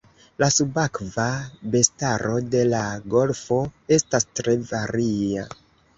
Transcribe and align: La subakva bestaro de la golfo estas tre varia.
La 0.43 0.47
subakva 0.53 1.25
bestaro 1.75 2.33
de 2.55 2.63
la 2.71 2.81
golfo 3.17 3.59
estas 3.99 4.29
tre 4.41 4.57
varia. 4.73 5.47